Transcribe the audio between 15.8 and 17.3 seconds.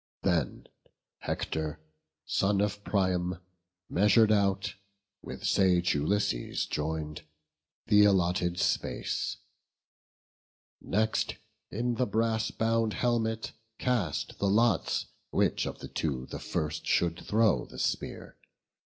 two the first should